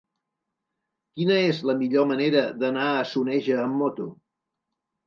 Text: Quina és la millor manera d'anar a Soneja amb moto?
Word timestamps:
Quina 1.19 1.37
és 1.51 1.59
la 1.71 1.77
millor 1.83 2.09
manera 2.13 2.43
d'anar 2.65 2.89
a 2.95 3.07
Soneja 3.13 3.63
amb 3.69 3.81
moto? 3.85 4.13